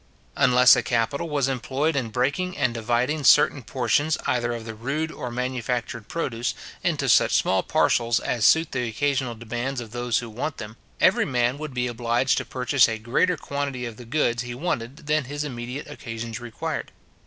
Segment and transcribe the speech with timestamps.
[0.35, 5.11] Unless a capital was employed in breaking and dividing certain portions either of the rude
[5.11, 10.27] or manufactured produce into such small parcels as suit the occasional demands of those who
[10.31, 14.41] want them, every man would be obliged to purchase a greater quantity of the goods
[14.41, 16.91] he wanted than his immediate occasions required.